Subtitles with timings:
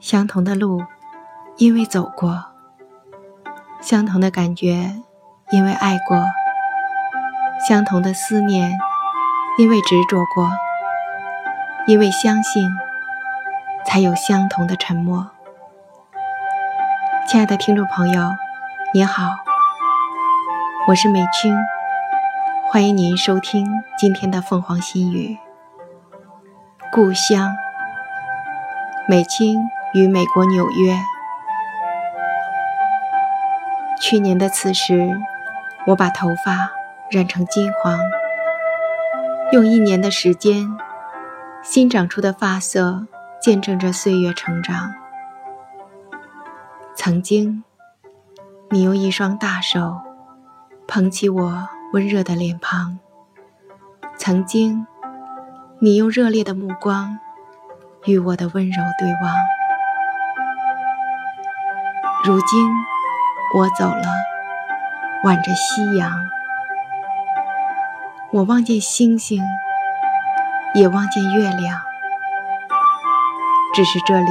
[0.00, 0.82] 相同的路，
[1.56, 2.30] 因为走过；
[3.80, 4.94] 相同的感觉，
[5.50, 6.18] 因为爱过；
[7.66, 8.72] 相同的思念，
[9.58, 10.48] 因为执着过；
[11.86, 12.68] 因为相信，
[13.86, 15.30] 才有相同的沉默。
[17.28, 18.30] 亲爱的听众朋友，
[18.92, 19.30] 你好，
[20.88, 21.54] 我是美君，
[22.70, 23.66] 欢迎您收听
[23.96, 25.38] 今天的凤凰新语。
[26.94, 27.56] 故乡，
[29.08, 29.58] 美君
[29.94, 30.94] 于美国纽约。
[33.98, 35.10] 去年的此时，
[35.86, 36.70] 我把头发
[37.10, 37.98] 染成金黄，
[39.52, 40.76] 用一年的时间，
[41.62, 43.06] 新长出的发色
[43.40, 44.92] 见证着岁月成长。
[46.94, 47.64] 曾经，
[48.68, 49.98] 你用一双大手
[50.86, 52.98] 捧起我温热的脸庞；
[54.18, 54.86] 曾经，
[55.84, 57.18] 你用热烈的目光
[58.04, 59.34] 与我的温柔对望。
[62.24, 62.70] 如今，
[63.56, 64.04] 我走了，
[65.24, 66.12] 挽着夕阳，
[68.30, 69.42] 我望见星星，
[70.76, 71.80] 也望见月亮，
[73.74, 74.30] 只是这里。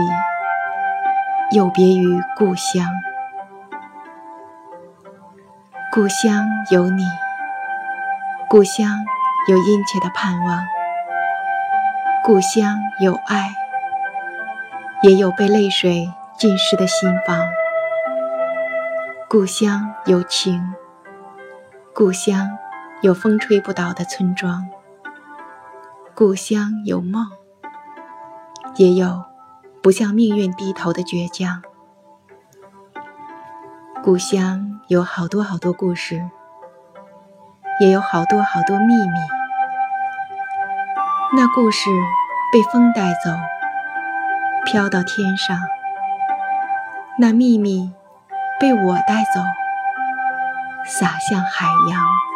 [1.51, 2.89] 有别于故乡，
[5.91, 7.03] 故乡有你，
[8.47, 8.87] 故乡
[9.49, 10.63] 有殷切的盼望，
[12.31, 13.53] 故乡有爱，
[15.03, 17.37] 也有被泪水浸湿的心房。
[19.29, 20.73] 故乡有情，
[21.93, 22.57] 故乡
[23.01, 24.65] 有风吹不倒的村庄，
[26.15, 27.27] 故乡有梦，
[28.77, 29.25] 也有。
[29.83, 31.61] 不向命运低头的倔强。
[34.01, 36.29] 故乡有好多好多故事，
[37.81, 39.19] 也有好多好多秘密。
[41.33, 41.89] 那故事
[42.51, 43.31] 被风带走，
[44.65, 45.55] 飘到天上；
[47.17, 47.93] 那秘密
[48.59, 49.39] 被我带走，
[50.85, 52.30] 洒向海洋。